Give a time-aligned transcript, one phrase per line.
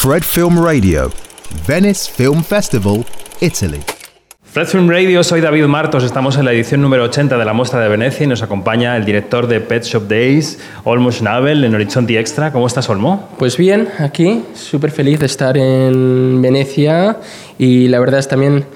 [0.00, 1.10] Fred Film Radio,
[1.66, 3.04] Venice Film Festival,
[3.40, 3.80] Italy.
[4.44, 7.80] Fred Film Radio, soy David Martos, estamos en la edición número 80 de la muestra
[7.80, 12.16] de Venecia y nos acompaña el director de Pet Shop Days, Olmo Schnabel, en Horizonte
[12.16, 12.52] Extra.
[12.52, 13.28] ¿Cómo estás, Olmo?
[13.40, 17.16] Pues bien, aquí, súper feliz de estar en Venecia
[17.58, 18.66] y la verdad es también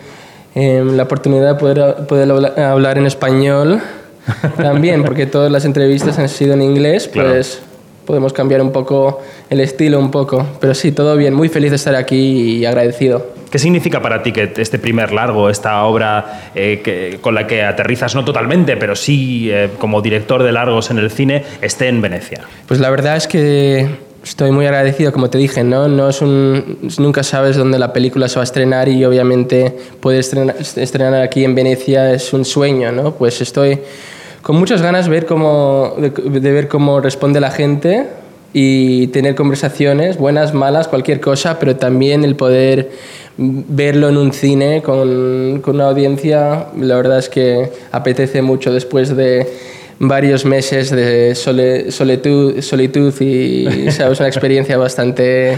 [0.57, 3.81] eh, la oportunidad de poder, poder hablar en español
[4.57, 7.63] también, porque todas las entrevistas han sido en inglés, pues
[8.07, 10.47] podemos cambiar un poco el estilo, un poco.
[10.61, 13.43] Pero sí, todo bien, muy feliz de estar aquí y agradecido.
[13.51, 18.15] ¿Qué significa para ti que este primer largo, esta obra eh, con la que aterrizas,
[18.15, 22.41] no totalmente, pero sí eh, como director de largos en el cine, esté en Venecia?
[22.67, 23.87] Pues la verdad es que
[24.25, 25.89] estoy muy agradecido, como te dije, ¿no?
[25.89, 30.21] no es un, nunca sabes dónde la película se va a estrenar y obviamente poder
[30.21, 33.13] estrenar, estrenar aquí en Venecia es un sueño, ¿no?
[33.13, 33.81] Pues estoy
[34.43, 38.09] con muchas ganas ver cómo, de, ver cómo responde la gente
[38.53, 42.91] y tener conversaciones, buenas, malas, cualquier cosa, pero también el poder
[43.39, 49.17] verlo en un cine con, con una audiencia, la verdad es que apetece mucho después
[49.17, 49.49] de
[49.99, 54.19] varios meses de solitud, solitud y ¿sabes?
[54.19, 55.57] una experiencia bastante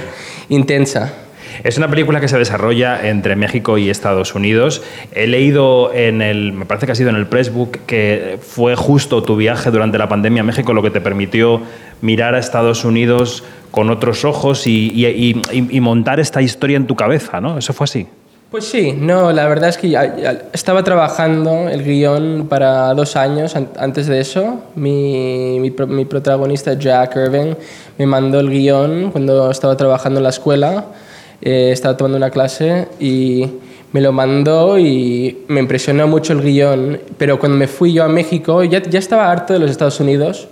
[0.51, 1.23] intensa.
[1.62, 4.83] Es una película que se desarrolla entre México y Estados Unidos.
[5.12, 9.22] He leído en el, me parece que ha sido en el Pressbook, que fue justo
[9.22, 11.61] tu viaje durante la pandemia a México lo que te permitió
[12.00, 17.58] mirar a Estados Unidos con otros ojos y, montar esta historia en tu cabeza, ¿no?
[17.58, 18.06] ¿Eso fue así?
[18.50, 19.98] Pues sí, no, la verdad es que
[20.52, 24.62] estaba trabajando el guion para dos años antes de eso.
[24.77, 27.55] Mi, mi, mi, protagonista Jack Irving
[27.98, 30.84] me mandó el guion cuando estaba trabajando en la escuela
[31.42, 33.46] eh, estaba tomando una clase y
[33.92, 38.08] me lo mandó y me impresionó mucho el guion, pero cuando me fui yo a
[38.08, 40.48] México ya, ya estaba harto de los Estados Unidos.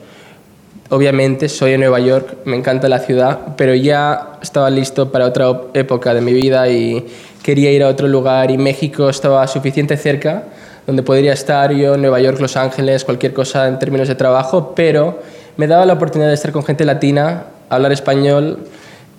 [0.90, 5.50] Obviamente soy de Nueva York, me encanta la ciudad, pero ya estaba listo para otra
[5.74, 7.04] época de mi vida y
[7.42, 10.44] quería ir a otro lugar y México estaba suficiente cerca
[10.86, 15.20] donde podría estar yo, Nueva York, Los Ángeles, cualquier cosa en términos de trabajo, pero
[15.56, 18.58] me daba la oportunidad de estar con gente latina, hablar español,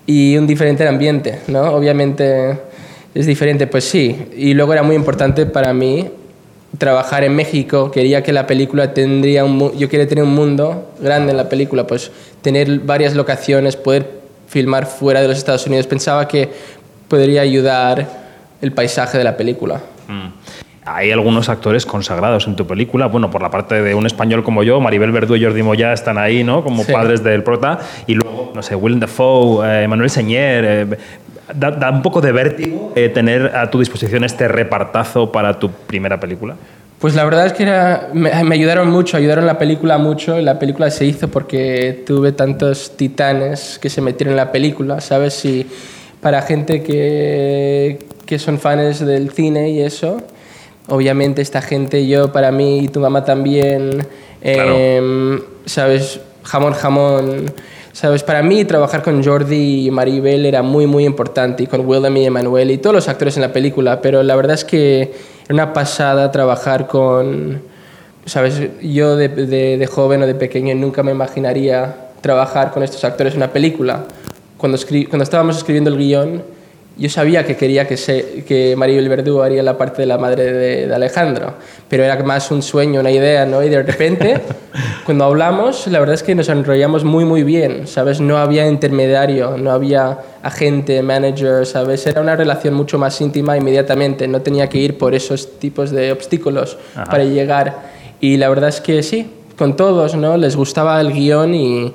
[0.06, 1.72] y un diferente ambiente, ¿no?
[1.74, 2.58] Obviamente
[3.14, 4.28] es diferente, pues sí.
[4.36, 6.10] Y luego era muy importante para mí
[6.78, 9.78] trabajar en México, quería que la película tendría un...
[9.78, 14.88] Yo quería tener un mundo grande en la película, pues tener varias locaciones, poder filmar
[14.88, 15.86] fuera de los Estados Unidos.
[15.88, 16.50] Pensaba que
[17.08, 18.08] podría ayudar
[18.62, 19.82] el paisaje de la película.
[20.08, 20.30] Mm.
[20.86, 23.08] Hay algunos actores consagrados en tu película.
[23.08, 26.18] Bueno, por la parte de un español como yo, Maribel Verdú y Jordi Moya están
[26.18, 26.64] ahí, ¿no?
[26.64, 27.80] Como padres del prota.
[28.06, 30.66] Y luego, no sé, Willem Dafoe, eh, Manuel Señer.
[30.66, 30.98] Eh,
[31.54, 36.20] da, un poco de vértigo eh, tener a tu disposición este repartazo para tu primera
[36.20, 36.56] película.
[37.00, 37.66] Pues la verdad es que
[38.14, 40.40] me, ayudaron mucho, ayudaron la película mucho.
[40.40, 45.44] La película se hizo porque tuve tantos titanes que se metieron en la película, ¿sabes?
[45.44, 45.68] Y
[46.22, 50.22] para gente que, que son fans del cine y eso,
[50.88, 54.06] obviamente esta gente, yo para mí y tu mamá también,
[54.42, 56.20] em, ¿sabes?
[56.44, 57.54] Jamón, jamón.
[57.94, 58.24] ¿Sabes?
[58.24, 62.26] Para mí trabajar con Jordi y Maribel era muy, muy importante, y con Willem y
[62.26, 65.14] Emanuel y todos los actores en la película, pero la verdad es que
[65.46, 67.62] era una pasada trabajar con,
[68.26, 68.60] ¿sabes?
[68.82, 73.38] Yo de, de, joven o de pequeño nunca me imaginaría trabajar con estos actores en
[73.38, 74.06] una película.
[74.58, 74.78] Cuando,
[75.10, 76.42] cuando estábamos escribiendo el guion,
[76.96, 80.54] yo sabía que quería que, se, que Maribel Verdú haría la parte de la madre
[80.54, 81.56] de, Alejandro,
[81.90, 83.64] pero era más un sueño, una idea, ¿no?
[83.64, 84.42] Y de repente,
[85.06, 88.22] cuando hablamos, la verdad es que nos enrollamos muy, muy bien, ¿sabes?
[88.22, 92.06] No había intermediario, no había agente, manager, ¿sabes?
[92.06, 96.12] Era una relación mucho más íntima inmediatamente, no tenía que ir por esos tipos de
[96.12, 97.92] obstáculos para llegar.
[98.22, 100.38] Y la verdad es que sí, con todos, ¿no?
[100.38, 101.94] Les gustaba el guion y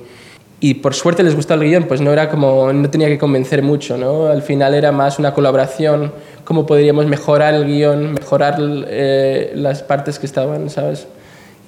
[0.61, 3.63] y por suerte les gustó el guion, pues no era como, no tenía que convencer
[3.63, 4.27] mucho, ¿no?
[4.27, 6.13] Al final era más una colaboración,
[6.45, 11.07] cómo podríamos mejorar el guion, mejorar eh, las partes que estaban, ¿sabes?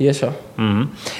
[0.00, 0.34] Y eso.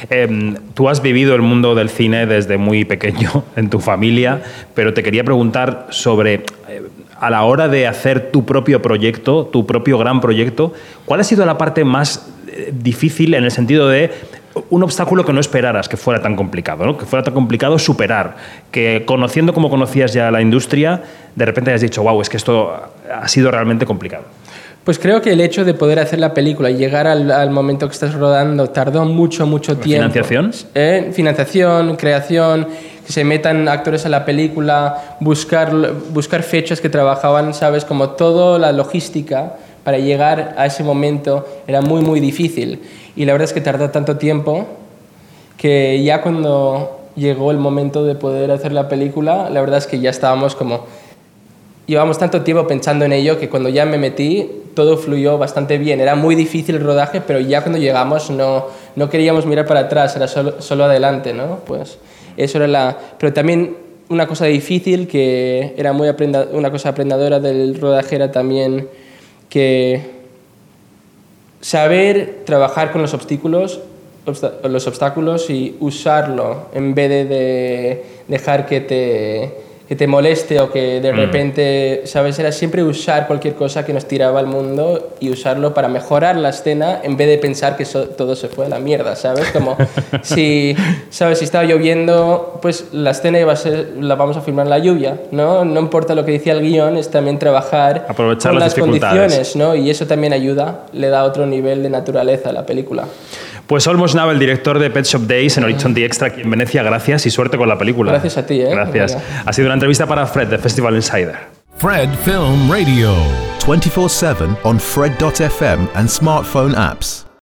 [0.08, 4.42] Em, tú has vivido el mundo del cine desde muy pequeño en tu familia,
[4.74, 6.34] pero te quería preguntar sobre,
[6.68, 6.82] eh,
[7.20, 10.72] a la hora de hacer tu propio proyecto, tu propio gran proyecto,
[11.04, 14.10] ¿cuál ha sido la parte más eh, difícil en el sentido de
[14.70, 16.98] un obstáculo que no esperaras que fuera tan complicado, ¿no?
[16.98, 18.36] que fuera tan complicado superar,
[18.70, 21.02] que conociendo como conocías ya la industria,
[21.36, 22.72] de repente hayas dicho, wow, es que esto
[23.12, 24.24] ha sido realmente complicado.
[24.84, 27.92] Pues creo que el hecho de poder hacer la película y llegar al, momento que
[27.92, 30.10] estás rodando tardó mucho, mucho tiempo.
[30.10, 30.52] ¿Financiación?
[30.74, 32.66] Eh, financiación, creación,
[33.06, 37.84] que se metan actores a la película, buscar, buscar fechas que trabajaban, ¿sabes?
[37.84, 42.80] Como toda la logística para llegar a ese momento era muy, muy difícil.
[43.16, 44.66] Y la verdad es que tardó tanto tiempo
[45.56, 50.00] que ya cuando llegó el momento de poder hacer la película, la verdad es que
[50.00, 50.86] ya estábamos como...
[51.86, 56.00] Llevamos tanto tiempo pensando en ello que cuando ya me metí todo fluyó bastante bien.
[56.00, 60.14] Era muy difícil el rodaje, pero ya cuando llegamos no, no queríamos mirar para atrás,
[60.14, 61.58] era solo, solo adelante, ¿no?
[61.66, 61.98] Pues
[62.36, 62.96] eso era la...
[63.18, 63.76] Pero también
[64.08, 68.88] una cosa difícil que era muy aprenda, una cosa aprendedora del rodaje era también
[69.50, 70.00] que
[71.60, 73.80] saber trabajar con los obstáculos,
[74.64, 81.00] los obstáculos y usarlo en vez de dejar que te que te moleste o que
[81.00, 81.16] de mm.
[81.16, 82.38] repente, ¿sabes?
[82.38, 86.50] Era siempre usar cualquier cosa que nos tiraba al mundo y usarlo para mejorar la
[86.50, 89.50] escena en vez de pensar que todo se fue a la mierda, ¿sabes?
[89.50, 89.76] Como
[90.22, 90.76] si,
[91.10, 91.40] ¿sabes?
[91.40, 94.78] Si estaba lloviendo, pues la escena iba a ser, la vamos a filmar en la
[94.78, 95.64] lluvia, ¿no?
[95.64, 99.56] No importa lo que decía el guion, es también trabajar Aprovechar con las, las condiciones,
[99.56, 99.74] ¿no?
[99.74, 103.06] Y eso también ayuda, le da otro nivel de naturaleza a la película.
[103.70, 106.50] Pues Olmos Nava, el director de Pet Shop Days en Horizon The Extra aquí en
[106.50, 108.10] Venecia, gracias y suerte con la película.
[108.10, 108.68] Gracias a ti, ¿eh?
[108.68, 109.16] Gracias.
[109.46, 111.36] Ha sido una entrevista para Fred de Festival Insider.
[111.76, 113.14] Fred Film Radio.
[113.64, 117.29] 24-7 on Fred.fm and smartphone apps.